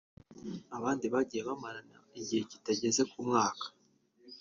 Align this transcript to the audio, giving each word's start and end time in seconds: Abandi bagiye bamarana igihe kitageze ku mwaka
Abandi 0.77 1.05
bagiye 1.13 1.41
bamarana 1.49 1.97
igihe 2.19 2.41
kitageze 2.49 3.01
ku 3.11 3.17
mwaka 3.27 3.65